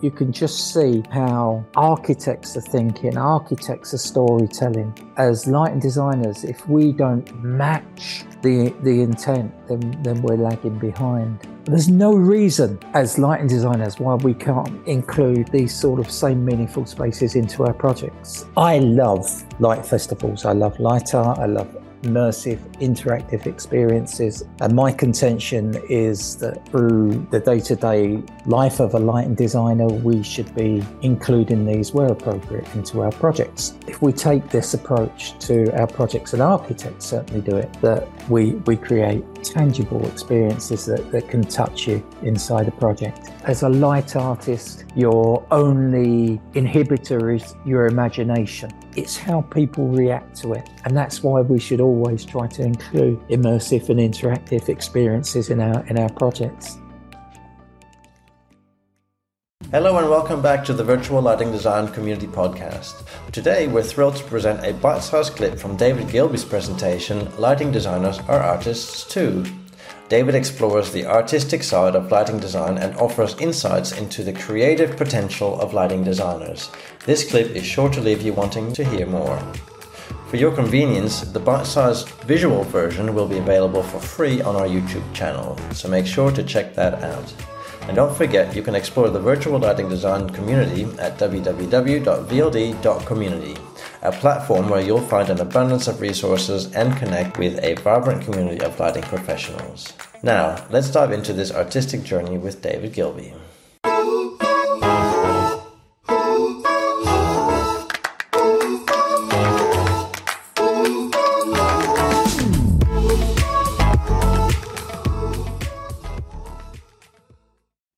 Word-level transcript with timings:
you 0.00 0.10
can 0.10 0.32
just 0.32 0.72
see 0.72 1.02
how 1.10 1.64
architects 1.76 2.56
are 2.56 2.62
thinking, 2.62 3.18
architects 3.18 3.92
are 3.92 3.98
storytelling. 3.98 4.94
As 5.16 5.46
lighting 5.46 5.80
designers, 5.80 6.44
if 6.44 6.66
we 6.68 6.92
don't 6.92 7.42
match 7.42 8.24
the, 8.42 8.74
the 8.82 9.02
intent, 9.02 9.52
then, 9.68 10.02
then 10.02 10.22
we're 10.22 10.36
lagging 10.36 10.78
behind. 10.78 11.46
There's 11.64 11.88
no 11.88 12.14
reason 12.14 12.78
as 12.94 13.18
lighting 13.18 13.46
designers 13.46 14.00
why 14.00 14.14
we 14.14 14.32
can't 14.32 14.86
include 14.86 15.48
these 15.48 15.74
sort 15.74 16.00
of 16.00 16.10
same 16.10 16.44
meaningful 16.44 16.86
spaces 16.86 17.36
into 17.36 17.64
our 17.64 17.74
projects. 17.74 18.46
I 18.56 18.78
love 18.78 19.28
light 19.60 19.84
festivals. 19.84 20.46
I 20.46 20.52
love 20.52 20.80
light 20.80 21.14
art. 21.14 21.38
I 21.38 21.46
love 21.46 21.68
immersive, 22.02 22.58
interactive 22.80 23.46
experiences. 23.46 24.44
And 24.60 24.74
my 24.74 24.92
contention 24.92 25.80
is 25.88 26.36
that 26.36 26.66
through 26.68 27.26
the 27.30 27.40
day 27.40 27.60
to 27.60 27.76
day 27.76 28.22
life 28.46 28.80
of 28.80 28.94
a 28.94 28.98
lighting 28.98 29.34
designer, 29.34 29.86
we 29.86 30.22
should 30.22 30.54
be 30.54 30.82
including 31.02 31.66
these 31.66 31.92
where 31.92 32.08
appropriate 32.08 32.66
into 32.74 33.02
our 33.02 33.12
projects. 33.12 33.74
If 33.86 34.02
we 34.02 34.12
take 34.12 34.48
this 34.50 34.74
approach 34.74 35.38
to 35.46 35.70
our 35.78 35.86
projects, 35.86 36.32
and 36.32 36.42
architects 36.42 37.06
certainly 37.06 37.40
do 37.40 37.56
it, 37.56 37.72
that 37.80 38.08
we, 38.30 38.52
we 38.66 38.76
create 38.76 39.24
tangible 39.42 40.06
experiences 40.06 40.86
that, 40.86 41.10
that 41.12 41.28
can 41.28 41.42
touch 41.42 41.86
you 41.86 42.04
inside 42.22 42.68
a 42.68 42.72
project. 42.72 43.30
As 43.44 43.62
a 43.62 43.68
light 43.68 44.16
artist, 44.16 44.84
your 44.94 45.44
only 45.50 46.40
inhibitor 46.52 47.34
is 47.34 47.54
your 47.64 47.86
imagination. 47.86 48.70
It's 48.96 49.16
how 49.16 49.42
people 49.42 49.88
react 49.88 50.36
to 50.42 50.52
it. 50.54 50.68
And 50.84 50.96
that's 50.96 51.22
why 51.22 51.40
we 51.40 51.58
should 51.58 51.80
always 51.90 52.24
try 52.24 52.46
to 52.46 52.62
include 52.62 53.18
immersive 53.28 53.88
and 53.88 53.98
interactive 53.98 54.68
experiences 54.68 55.50
in 55.50 55.60
our 55.60 55.84
in 55.86 55.98
our 55.98 56.08
projects. 56.10 56.78
Hello 59.72 59.98
and 59.98 60.08
welcome 60.08 60.40
back 60.42 60.64
to 60.64 60.72
the 60.72 60.84
Virtual 60.84 61.20
Lighting 61.22 61.52
Design 61.52 61.86
Community 61.92 62.26
Podcast. 62.26 62.94
Today 63.32 63.66
we're 63.66 63.82
thrilled 63.82 64.16
to 64.16 64.24
present 64.24 64.64
a 64.64 64.72
bite-sized 64.74 65.34
clip 65.36 65.58
from 65.58 65.76
David 65.76 66.08
Gilbey's 66.10 66.44
presentation, 66.44 67.28
Lighting 67.38 67.70
Designers 67.70 68.18
Are 68.20 68.40
Artists 68.40 69.04
Too. 69.04 69.44
David 70.08 70.34
explores 70.34 70.90
the 70.90 71.06
artistic 71.06 71.62
side 71.62 71.94
of 71.94 72.10
lighting 72.10 72.40
design 72.40 72.78
and 72.78 72.96
offers 72.96 73.36
insights 73.38 73.92
into 73.92 74.24
the 74.24 74.32
creative 74.32 74.96
potential 74.96 75.60
of 75.60 75.72
lighting 75.72 76.02
designers. 76.02 76.70
This 77.06 77.28
clip 77.30 77.50
is 77.54 77.64
sure 77.64 77.90
to 77.90 78.00
leave 78.00 78.22
you 78.22 78.32
wanting 78.32 78.72
to 78.72 78.84
hear 78.84 79.06
more. 79.06 79.38
For 80.30 80.36
your 80.36 80.54
convenience, 80.54 81.22
the 81.22 81.40
bite-sized 81.40 82.08
visual 82.20 82.62
version 82.62 83.16
will 83.16 83.26
be 83.26 83.38
available 83.38 83.82
for 83.82 83.98
free 83.98 84.40
on 84.40 84.54
our 84.54 84.68
YouTube 84.68 85.12
channel, 85.12 85.58
so 85.72 85.88
make 85.88 86.06
sure 86.06 86.30
to 86.30 86.44
check 86.44 86.72
that 86.76 87.02
out. 87.02 87.34
And 87.88 87.96
don't 87.96 88.16
forget, 88.16 88.54
you 88.54 88.62
can 88.62 88.76
explore 88.76 89.10
the 89.10 89.18
virtual 89.18 89.58
lighting 89.58 89.88
design 89.88 90.30
community 90.30 90.84
at 91.00 91.18
www.vld.community, 91.18 93.56
a 94.02 94.12
platform 94.12 94.68
where 94.68 94.80
you'll 94.80 95.00
find 95.00 95.30
an 95.30 95.40
abundance 95.40 95.88
of 95.88 96.00
resources 96.00 96.72
and 96.74 96.96
connect 96.96 97.36
with 97.36 97.58
a 97.64 97.74
vibrant 97.82 98.22
community 98.22 98.64
of 98.64 98.78
lighting 98.78 99.02
professionals. 99.02 99.92
Now, 100.22 100.64
let's 100.70 100.92
dive 100.92 101.10
into 101.10 101.32
this 101.32 101.50
artistic 101.50 102.04
journey 102.04 102.38
with 102.38 102.62
David 102.62 102.92
Gilbey. 102.92 103.34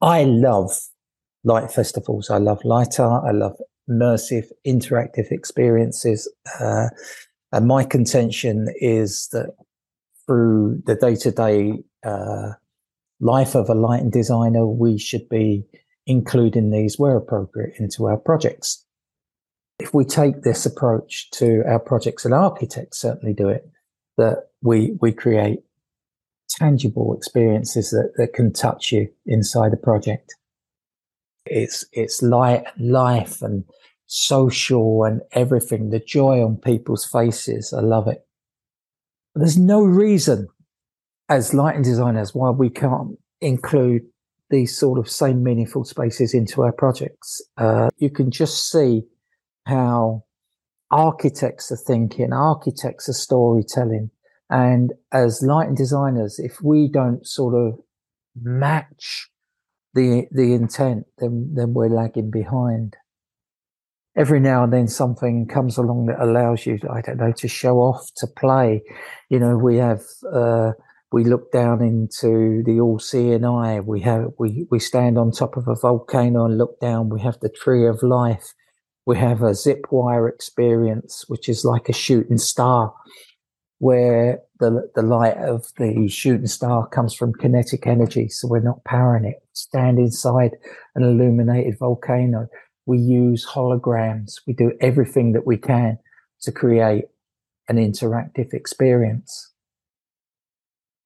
I 0.02 0.24
love 0.24 0.72
light 1.44 1.70
festivals. 1.70 2.28
I 2.28 2.38
love 2.38 2.64
light 2.64 2.98
art. 3.00 3.24
I 3.26 3.30
love 3.30 3.56
immersive, 3.88 4.46
interactive 4.66 5.30
experiences. 5.30 6.30
Uh, 6.60 6.88
and 7.52 7.66
my 7.66 7.84
contention 7.84 8.68
is 8.80 9.28
that 9.32 9.54
through 10.26 10.82
the 10.86 10.96
day 10.96 11.14
to 11.16 11.30
day 11.30 11.84
life 13.20 13.54
of 13.54 13.70
a 13.70 13.74
lighting 13.74 14.10
designer, 14.10 14.66
we 14.66 14.98
should 14.98 15.28
be 15.28 15.64
including 16.06 16.70
these 16.70 16.98
where 16.98 17.16
appropriate 17.16 17.74
into 17.78 18.06
our 18.06 18.16
projects. 18.16 18.84
If 19.78 19.94
we 19.94 20.04
take 20.04 20.42
this 20.42 20.66
approach 20.66 21.30
to 21.32 21.62
our 21.66 21.78
projects, 21.78 22.24
and 22.24 22.34
architects 22.34 22.98
certainly 23.00 23.32
do 23.32 23.48
it, 23.48 23.68
that 24.16 24.48
we, 24.62 24.96
we 25.00 25.12
create 25.12 25.60
tangible 26.58 27.14
experiences 27.14 27.90
that, 27.90 28.12
that 28.16 28.34
can 28.34 28.52
touch 28.52 28.92
you 28.92 29.08
inside 29.26 29.72
a 29.72 29.76
project. 29.76 30.34
It's, 31.46 31.84
it's 31.92 32.22
light 32.22 32.64
life 32.78 33.42
and 33.42 33.64
social 34.06 35.04
and 35.04 35.22
everything, 35.32 35.90
the 35.90 35.98
joy 35.98 36.44
on 36.44 36.56
people's 36.56 37.04
faces. 37.04 37.72
I 37.72 37.80
love 37.80 38.08
it. 38.08 38.26
There's 39.34 39.58
no 39.58 39.82
reason 39.82 40.48
as 41.28 41.54
lighting 41.54 41.82
designers 41.82 42.34
why 42.34 42.50
we 42.50 42.68
can't 42.68 43.18
include 43.40 44.02
these 44.50 44.76
sort 44.76 44.98
of 44.98 45.08
same 45.08 45.42
meaningful 45.42 45.84
spaces 45.84 46.34
into 46.34 46.62
our 46.62 46.72
projects. 46.72 47.40
Uh, 47.56 47.88
you 47.96 48.10
can 48.10 48.30
just 48.30 48.70
see 48.70 49.02
how 49.66 50.24
architects 50.90 51.72
are 51.72 51.76
thinking, 51.76 52.34
architects 52.34 53.08
are 53.08 53.14
storytelling, 53.14 54.10
and 54.52 54.92
as 55.12 55.42
lighting 55.42 55.74
designers, 55.74 56.38
if 56.38 56.60
we 56.62 56.86
don't 56.86 57.26
sort 57.26 57.54
of 57.54 57.80
match 58.40 59.30
the 59.94 60.26
the 60.30 60.52
intent, 60.52 61.06
then 61.18 61.50
then 61.54 61.72
we're 61.72 61.88
lagging 61.88 62.30
behind. 62.30 62.96
Every 64.14 64.40
now 64.40 64.62
and 64.62 64.72
then 64.72 64.88
something 64.88 65.46
comes 65.46 65.78
along 65.78 66.04
that 66.06 66.22
allows 66.22 66.66
you, 66.66 66.78
I 66.92 67.00
don't 67.00 67.16
know, 67.16 67.32
to 67.32 67.48
show 67.48 67.78
off, 67.78 68.10
to 68.16 68.26
play. 68.26 68.82
You 69.30 69.38
know, 69.38 69.56
we 69.56 69.78
have 69.78 70.02
uh, 70.30 70.72
we 71.12 71.24
look 71.24 71.50
down 71.50 71.80
into 71.80 72.62
the 72.66 72.78
all-seeing 72.78 73.46
eye. 73.46 73.80
We 73.80 74.02
have 74.02 74.32
we 74.38 74.66
we 74.70 74.78
stand 74.80 75.16
on 75.16 75.30
top 75.32 75.56
of 75.56 75.66
a 75.66 75.76
volcano 75.76 76.44
and 76.44 76.58
look 76.58 76.78
down. 76.78 77.08
We 77.08 77.22
have 77.22 77.40
the 77.40 77.48
tree 77.48 77.86
of 77.86 78.02
life. 78.02 78.52
We 79.06 79.16
have 79.16 79.42
a 79.42 79.54
zip 79.54 79.86
wire 79.90 80.28
experience, 80.28 81.24
which 81.26 81.48
is 81.48 81.64
like 81.64 81.88
a 81.88 81.94
shooting 81.94 82.38
star 82.38 82.92
where 83.82 84.40
the, 84.60 84.88
the 84.94 85.02
light 85.02 85.36
of 85.38 85.66
the 85.76 86.06
shooting 86.06 86.46
star 86.46 86.86
comes 86.86 87.12
from 87.12 87.34
kinetic 87.34 87.84
energy. 87.84 88.28
So 88.28 88.46
we're 88.46 88.60
not 88.60 88.84
powering 88.84 89.24
it. 89.24 89.42
Stand 89.54 89.98
inside 89.98 90.52
an 90.94 91.02
illuminated 91.02 91.80
volcano. 91.80 92.46
We 92.86 92.98
use 92.98 93.44
holograms. 93.44 94.34
We 94.46 94.52
do 94.52 94.70
everything 94.80 95.32
that 95.32 95.48
we 95.48 95.56
can 95.56 95.98
to 96.42 96.52
create 96.52 97.06
an 97.68 97.74
interactive 97.74 98.54
experience. 98.54 99.50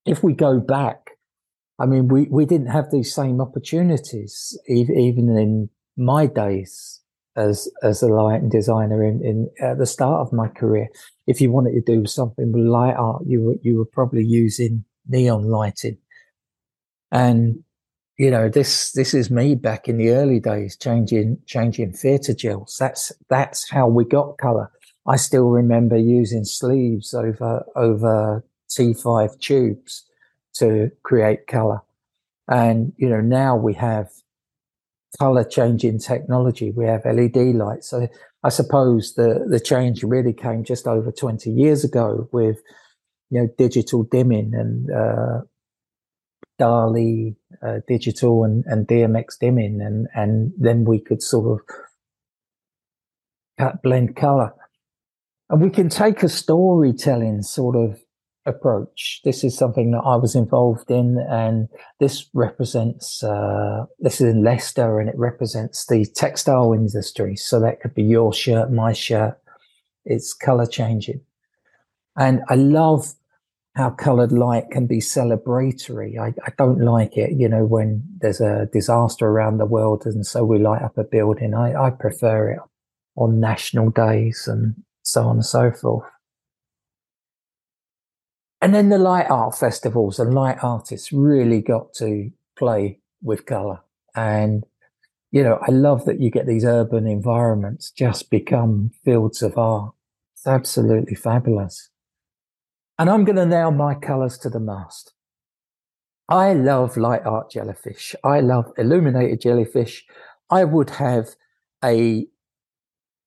If 0.04 0.22
we 0.22 0.34
go 0.34 0.60
back, 0.60 1.12
I 1.78 1.86
mean, 1.86 2.08
we, 2.08 2.24
we 2.24 2.44
didn't 2.44 2.66
have 2.66 2.90
these 2.90 3.14
same 3.14 3.40
opportunities 3.40 4.54
even 4.68 5.34
in 5.38 5.70
my 5.96 6.26
days 6.26 7.00
as 7.36 7.68
as 7.82 8.02
a 8.02 8.08
lighting 8.08 8.48
designer 8.48 9.04
in, 9.04 9.24
in 9.24 9.50
at 9.60 9.78
the 9.78 9.86
start 9.86 10.26
of 10.26 10.32
my 10.32 10.48
career. 10.48 10.88
If 11.26 11.40
you 11.40 11.50
wanted 11.50 11.72
to 11.72 11.96
do 11.96 12.06
something 12.06 12.52
with 12.52 12.64
light 12.64 12.94
art, 12.94 13.22
you 13.26 13.42
were 13.42 13.56
you 13.62 13.78
were 13.78 13.84
probably 13.84 14.24
using 14.24 14.84
neon 15.08 15.44
lighting. 15.44 15.98
And 17.12 17.62
you 18.18 18.30
know, 18.30 18.48
this 18.48 18.92
this 18.92 19.12
is 19.12 19.30
me 19.30 19.54
back 19.54 19.88
in 19.88 19.98
the 19.98 20.10
early 20.10 20.40
days, 20.40 20.76
changing 20.76 21.38
changing 21.46 21.92
theatre 21.92 22.34
gels. 22.34 22.76
That's 22.78 23.12
that's 23.28 23.70
how 23.70 23.88
we 23.88 24.04
got 24.04 24.38
colour. 24.38 24.70
I 25.06 25.16
still 25.16 25.48
remember 25.50 25.96
using 25.96 26.44
sleeves 26.44 27.14
over 27.14 27.64
over 27.76 28.44
T5 28.70 29.38
tubes 29.38 30.04
to 30.54 30.90
create 31.02 31.46
colour. 31.46 31.82
And 32.48 32.92
you 32.96 33.08
know, 33.08 33.20
now 33.20 33.56
we 33.56 33.74
have 33.74 34.08
color 35.18 35.44
changing 35.44 35.98
technology. 35.98 36.70
We 36.70 36.84
have 36.86 37.04
LED 37.04 37.54
lights. 37.54 37.88
So 37.90 38.08
I 38.42 38.48
suppose 38.48 39.14
the, 39.14 39.46
the 39.48 39.60
change 39.60 40.02
really 40.02 40.32
came 40.32 40.64
just 40.64 40.86
over 40.86 41.10
20 41.10 41.50
years 41.50 41.84
ago 41.84 42.28
with, 42.32 42.58
you 43.30 43.40
know, 43.40 43.48
digital 43.58 44.02
dimming 44.04 44.52
and, 44.54 44.90
uh, 44.90 45.40
DALI 46.58 47.36
uh, 47.62 47.80
digital 47.86 48.44
and, 48.44 48.64
and 48.66 48.86
DMX 48.86 49.38
dimming. 49.38 49.80
And, 49.80 50.08
and 50.14 50.52
then 50.58 50.84
we 50.84 51.00
could 51.00 51.22
sort 51.22 51.60
of 51.60 51.76
cut, 53.58 53.82
blend 53.82 54.16
color. 54.16 54.54
And 55.48 55.60
we 55.60 55.70
can 55.70 55.88
take 55.88 56.22
a 56.22 56.28
storytelling 56.28 57.42
sort 57.42 57.76
of 57.76 58.00
approach. 58.46 59.20
This 59.24 59.44
is 59.44 59.56
something 59.56 59.90
that 59.90 60.02
I 60.04 60.16
was 60.16 60.34
involved 60.34 60.90
in, 60.90 61.18
and 61.28 61.68
this 62.00 62.28
represents 62.34 63.22
uh, 63.22 63.86
this 63.98 64.20
is 64.20 64.32
in 64.32 64.44
Leicester, 64.44 65.00
and 65.00 65.08
it 65.08 65.18
represents 65.18 65.86
the 65.86 66.06
textile 66.14 66.72
industry. 66.72 67.36
So 67.36 67.60
that 67.60 67.80
could 67.80 67.94
be 67.94 68.04
your 68.04 68.32
shirt, 68.32 68.70
my 68.72 68.92
shirt. 68.92 69.38
It's 70.04 70.32
color 70.32 70.66
changing, 70.66 71.20
and 72.16 72.42
I 72.48 72.54
love 72.54 73.14
how 73.76 73.90
colored 73.90 74.32
light 74.32 74.70
can 74.70 74.86
be 74.86 74.98
celebratory. 74.98 76.18
I, 76.18 76.28
I, 76.46 76.52
don't 76.56 76.80
like 76.80 77.18
it, 77.18 77.32
you 77.32 77.46
know, 77.46 77.66
when 77.66 78.02
there's 78.22 78.40
a 78.40 78.70
disaster 78.72 79.26
around 79.26 79.58
the 79.58 79.66
world 79.66 80.06
and 80.06 80.24
so 80.24 80.44
we 80.44 80.58
light 80.58 80.80
up 80.80 80.96
a 80.96 81.04
building. 81.04 81.52
I, 81.52 81.74
I 81.74 81.90
prefer 81.90 82.52
it 82.52 82.58
on 83.16 83.38
national 83.38 83.90
days 83.90 84.48
and 84.48 84.74
so 85.02 85.24
on 85.24 85.36
and 85.36 85.44
so 85.44 85.70
forth. 85.70 86.08
And 88.60 88.74
then 88.74 88.88
the 88.88 88.98
light 88.98 89.30
art 89.30 89.56
festivals 89.58 90.18
and 90.18 90.34
light 90.34 90.58
artists 90.62 91.12
really 91.12 91.60
got 91.60 91.92
to 91.94 92.30
play 92.58 93.00
with 93.22 93.46
color. 93.46 93.80
And, 94.14 94.64
you 95.30 95.42
know, 95.42 95.58
I 95.66 95.70
love 95.70 96.06
that 96.06 96.20
you 96.20 96.30
get 96.30 96.46
these 96.46 96.64
urban 96.64 97.06
environments 97.06 97.90
just 97.90 98.30
become 98.30 98.92
fields 99.04 99.42
of 99.42 99.58
art. 99.58 99.92
It's 100.34 100.46
absolutely 100.46 101.14
fabulous. 101.14 101.90
And 102.98 103.10
I'm 103.10 103.24
going 103.24 103.36
to 103.36 103.46
nail 103.46 103.70
my 103.70 103.94
colors 103.94 104.38
to 104.38 104.48
the 104.48 104.60
mast. 104.60 105.12
I 106.28 106.54
love 106.54 106.96
light 106.96 107.24
art 107.24 107.50
jellyfish. 107.50 108.14
I 108.24 108.40
love 108.40 108.72
illuminated 108.78 109.42
jellyfish. 109.42 110.04
I 110.50 110.64
would 110.64 110.90
have 110.90 111.36
a 111.84 112.26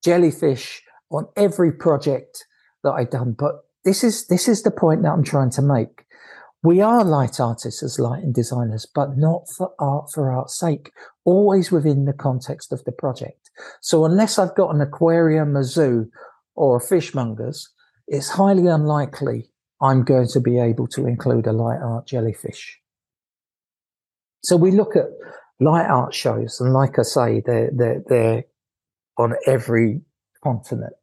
jellyfish 0.03 0.81
on 1.11 1.27
every 1.35 1.71
project 1.71 2.45
that 2.83 2.91
I've 2.91 3.11
done. 3.11 3.33
But 3.33 3.63
this 3.89 4.03
is 4.03 4.27
this 4.27 4.47
is 4.47 4.61
the 4.61 4.69
point 4.69 5.01
that 5.01 5.11
I'm 5.11 5.23
trying 5.23 5.49
to 5.51 5.63
make. 5.63 6.05
We 6.61 6.79
are 6.79 7.03
light 7.03 7.39
artists 7.39 7.81
as 7.81 7.97
lighting 7.97 8.33
designers, 8.33 8.85
but 8.85 9.17
not 9.17 9.49
for 9.57 9.71
art 9.79 10.11
for 10.13 10.31
art's 10.31 10.59
sake, 10.59 10.91
always 11.25 11.71
within 11.71 12.05
the 12.05 12.13
context 12.13 12.71
of 12.71 12.83
the 12.83 12.91
project. 12.91 13.49
So 13.81 14.05
unless 14.05 14.37
I've 14.37 14.53
got 14.53 14.75
an 14.75 14.81
aquarium, 14.81 15.55
a 15.55 15.63
zoo, 15.63 16.11
or 16.53 16.77
a 16.77 16.79
fishmongers, 16.79 17.63
it's 18.07 18.29
highly 18.29 18.67
unlikely 18.67 19.49
I'm 19.81 20.03
going 20.03 20.27
to 20.33 20.39
be 20.39 20.59
able 20.59 20.85
to 20.89 21.07
include 21.07 21.47
a 21.47 21.51
light 21.51 21.79
art 21.81 22.05
jellyfish. 22.05 22.79
So 24.43 24.55
we 24.55 24.69
look 24.69 24.95
at 24.95 25.07
light 25.59 25.87
art 25.87 26.13
shows, 26.13 26.61
and 26.61 26.73
like 26.73 26.99
I 26.99 27.03
say, 27.03 27.41
they're 27.43 27.71
they're, 27.73 28.03
they're 28.07 28.43
on 29.17 29.33
every 29.47 30.01
continent, 30.43 30.93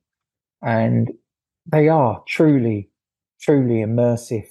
and 0.62 1.10
they 1.66 1.88
are 1.88 2.22
truly, 2.26 2.90
truly 3.40 3.84
immersive 3.84 4.46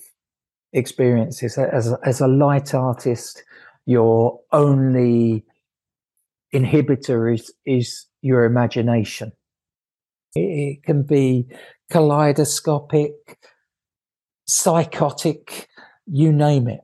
experiences. 0.74 1.58
As 1.58 1.94
as 2.04 2.22
a 2.22 2.28
light 2.28 2.74
artist, 2.74 3.44
your 3.86 4.40
only 4.52 5.46
inhibitor 6.54 7.34
is 7.34 7.54
is 7.66 8.06
your 8.22 8.46
imagination. 8.46 9.32
It, 10.36 10.40
it 10.40 10.84
can 10.84 11.04
be 11.04 11.48
kaleidoscopic 11.92 13.14
psychotic, 14.46 15.68
you 16.06 16.32
name 16.32 16.68
it. 16.68 16.82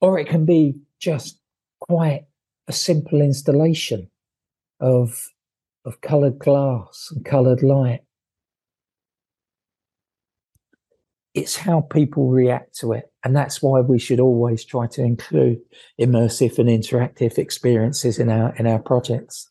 Or 0.00 0.18
it 0.18 0.28
can 0.28 0.44
be 0.44 0.74
just 0.98 1.40
quite 1.80 2.26
a 2.68 2.72
simple 2.72 3.20
installation 3.20 4.10
of, 4.80 5.28
of 5.84 6.00
colored 6.00 6.38
glass 6.38 7.08
and 7.14 7.24
colored 7.24 7.62
light. 7.62 8.00
It's 11.36 11.54
how 11.54 11.82
people 11.82 12.30
react 12.30 12.74
to 12.78 12.94
it. 12.94 13.12
And 13.22 13.36
that's 13.36 13.60
why 13.60 13.80
we 13.80 13.98
should 13.98 14.20
always 14.20 14.64
try 14.64 14.86
to 14.86 15.02
include 15.02 15.60
immersive 16.00 16.58
and 16.58 16.70
interactive 16.70 17.36
experiences 17.36 18.18
in 18.18 18.30
our, 18.30 18.56
in 18.56 18.66
our 18.66 18.78
projects. 18.78 19.46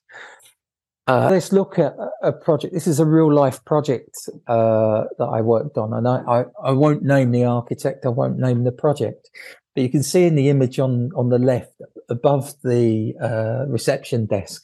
Uh, 1.07 1.27
let's 1.29 1.51
look 1.51 1.77
at 1.77 1.93
a 2.23 2.33
project. 2.33 2.73
This 2.73 2.87
is 2.87 2.99
a 2.99 3.05
real 3.05 3.31
life 3.31 3.63
project 3.65 4.17
uh, 4.47 5.03
that 5.19 5.25
I 5.25 5.41
worked 5.41 5.77
on, 5.77 5.93
and 5.93 6.07
I, 6.07 6.21
I, 6.27 6.45
I, 6.63 6.71
won't 6.71 7.03
name 7.03 7.29
the 7.29 7.45
architect. 7.45 8.07
I 8.07 8.09
won't 8.09 8.39
name 8.39 8.63
the 8.63 8.71
project, 8.71 9.29
but 9.75 9.83
you 9.83 9.89
can 9.89 10.01
see 10.01 10.25
in 10.25 10.33
the 10.33 10.49
image 10.49 10.79
on 10.79 11.11
on 11.15 11.29
the 11.29 11.37
left, 11.37 11.79
above 12.09 12.55
the 12.63 13.13
uh, 13.21 13.69
reception 13.71 14.25
desk, 14.25 14.63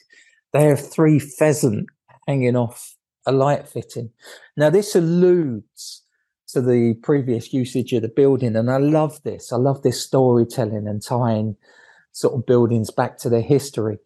they 0.52 0.64
have 0.64 0.80
three 0.84 1.20
pheasant 1.20 1.86
hanging 2.26 2.56
off 2.56 2.96
a 3.24 3.30
light 3.30 3.68
fitting. 3.68 4.10
Now 4.56 4.70
this 4.70 4.96
alludes 4.96 6.02
to 6.52 6.60
the 6.60 6.94
previous 7.02 7.52
usage 7.52 7.92
of 7.92 8.02
the 8.02 8.08
building, 8.08 8.56
and 8.56 8.70
I 8.70 8.78
love 8.78 9.22
this. 9.22 9.52
I 9.52 9.56
love 9.56 9.82
this 9.82 10.02
storytelling 10.02 10.86
and 10.86 11.02
tying 11.02 11.56
sort 12.12 12.34
of 12.34 12.46
buildings 12.46 12.90
back 12.90 13.18
to 13.18 13.28
their 13.28 13.42
history, 13.42 13.98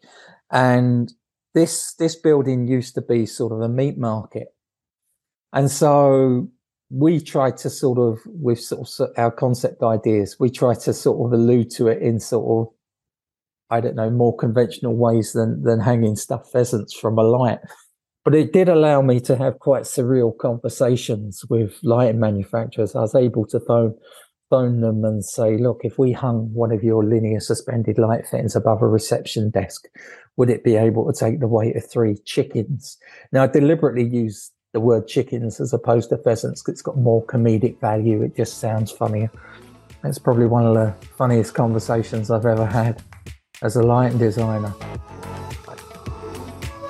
and 0.51 1.13
this 1.55 1.95
this 1.95 2.17
building 2.17 2.67
used 2.69 2.95
to 2.95 3.03
be 3.03 3.27
sort 3.27 3.53
of 3.53 3.61
a 3.61 3.69
meat 3.69 3.99
market, 3.99 4.49
and 5.53 5.71
so 5.71 6.49
we 6.91 7.21
tried 7.21 7.57
to 7.59 7.71
sort 7.71 7.99
of 7.99 8.21
with 8.27 8.61
sort 8.61 8.89
of 9.01 9.09
our 9.17 9.31
concept 9.31 9.83
ideas, 9.83 10.37
we 10.39 10.51
tried 10.51 10.81
to 10.81 10.93
sort 10.93 11.27
of 11.27 11.39
allude 11.39 11.71
to 11.71 11.89
it 11.89 12.01
in 12.01 12.21
sort 12.21 12.69
of 12.69 12.73
I 13.69 13.81
don't 13.81 13.97
know 13.97 14.11
more 14.11 14.37
conventional 14.37 14.95
ways 14.97 15.33
than 15.33 15.63
than 15.63 15.81
hanging 15.81 16.17
stuffed 16.17 16.53
pheasants 16.53 16.95
from 16.95 17.19
a 17.19 17.23
light. 17.23 17.59
But 18.27 18.35
it 18.35 18.53
did 18.53 18.69
allow 18.69 19.03
me 19.03 19.21
to 19.21 19.37
have 19.37 19.61
quite 19.61 19.85
surreal 19.85 20.37
conversations 20.37 21.45
with 21.49 21.79
lighting 21.85 22.19
manufacturers. 22.19 22.97
I 22.97 23.03
was 23.03 23.15
able 23.15 23.47
to 23.47 23.61
phone 23.61 23.95
phone 24.51 24.81
them 24.81 25.05
and 25.05 25.25
say, 25.25 25.57
look, 25.57 25.83
if 25.85 25.97
we 25.97 26.11
hung 26.11 26.53
one 26.53 26.73
of 26.73 26.83
your 26.83 27.05
linear 27.05 27.39
suspended 27.39 27.99
light 27.99 28.27
fittings 28.27 28.57
above 28.57 28.83
a 28.83 28.89
reception 28.89 29.51
desk, 29.51 29.85
would 30.37 30.51
it 30.51 30.65
be 30.65 30.75
able 30.75 31.07
to 31.07 31.17
take 31.17 31.39
the 31.39 31.47
weight 31.47 31.77
of 31.77 31.89
three 31.89 32.17
chickens? 32.25 32.99
Now, 33.31 33.45
I 33.45 33.47
deliberately 33.47 34.03
use 34.03 34.51
the 34.73 34.81
word 34.81 35.07
chickens 35.07 35.61
as 35.61 35.73
opposed 35.73 36.09
to 36.09 36.19
pheasants 36.19 36.63
because 36.63 36.73
it's 36.73 36.83
got 36.83 36.99
more 36.99 37.25
comedic 37.27 37.81
value. 37.81 38.23
It 38.23 38.37
just 38.37 38.59
sounds 38.59 38.91
funnier. 38.91 39.31
It's 40.03 40.19
probably 40.19 40.47
one 40.47 40.67
of 40.67 40.75
the 40.75 40.95
funniest 41.17 41.55
conversations 41.55 42.33
I've 42.33 42.47
ever 42.47 42.67
had 42.67 43.01
as 43.63 43.77
a 43.77 43.85
lighting 43.85 44.19
designer. 44.19 44.75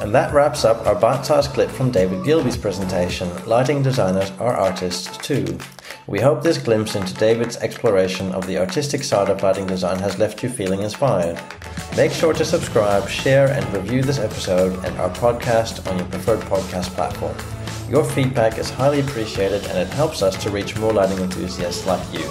And 0.06 0.14
that 0.14 0.32
wraps 0.32 0.64
up 0.64 0.86
our 0.86 0.94
bite-sized 0.94 1.50
clip 1.50 1.68
from 1.68 1.90
David 1.90 2.24
Gilbey's 2.24 2.56
presentation, 2.56 3.28
Lighting 3.44 3.82
Designers 3.82 4.30
Are 4.38 4.54
Artists 4.54 5.18
Too. 5.18 5.58
We 6.06 6.20
hope 6.20 6.44
this 6.44 6.58
glimpse 6.58 6.94
into 6.94 7.12
David's 7.14 7.56
exploration 7.56 8.30
of 8.30 8.46
the 8.46 8.56
artistic 8.56 9.02
side 9.02 9.28
of 9.28 9.42
lighting 9.42 9.66
design 9.66 9.98
has 9.98 10.16
left 10.16 10.44
you 10.44 10.48
feeling 10.48 10.82
inspired. 10.82 11.42
Make 11.96 12.12
sure 12.12 12.32
to 12.34 12.44
subscribe, 12.44 13.08
share, 13.08 13.48
and 13.48 13.68
review 13.74 14.00
this 14.00 14.20
episode 14.20 14.74
and 14.84 14.96
our 14.98 15.10
podcast 15.10 15.84
on 15.90 15.98
your 15.98 16.06
preferred 16.06 16.42
podcast 16.42 16.90
platform. 16.90 17.34
Your 17.90 18.04
feedback 18.04 18.58
is 18.58 18.70
highly 18.70 19.00
appreciated 19.00 19.66
and 19.66 19.76
it 19.76 19.88
helps 19.88 20.22
us 20.22 20.40
to 20.44 20.50
reach 20.50 20.78
more 20.78 20.92
lighting 20.92 21.18
enthusiasts 21.18 21.84
like 21.84 22.12
you. 22.12 22.30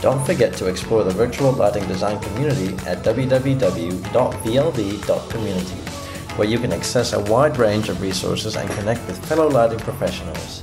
Don't 0.00 0.24
forget 0.24 0.54
to 0.54 0.68
explore 0.68 1.04
the 1.04 1.10
virtual 1.10 1.52
lighting 1.52 1.86
design 1.86 2.18
community 2.20 2.72
at 2.86 3.04
www.vld.community, 3.04 5.93
where 6.36 6.48
you 6.48 6.58
can 6.58 6.72
access 6.72 7.12
a 7.12 7.20
wide 7.20 7.56
range 7.58 7.88
of 7.88 8.00
resources 8.00 8.56
and 8.56 8.68
connect 8.70 9.06
with 9.06 9.24
fellow 9.26 9.48
lighting 9.48 9.78
professionals. 9.78 10.60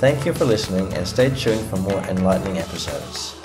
Thank 0.00 0.26
you 0.26 0.32
for 0.32 0.44
listening 0.44 0.92
and 0.94 1.06
stay 1.06 1.30
tuned 1.30 1.64
for 1.68 1.76
more 1.76 2.00
enlightening 2.04 2.58
episodes. 2.58 3.41